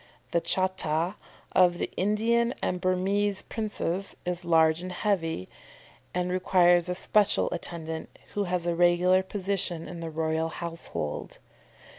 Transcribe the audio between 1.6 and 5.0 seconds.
the Indian and Burmese princes is large and